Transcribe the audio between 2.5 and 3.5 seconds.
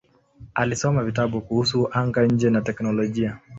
teknolojia.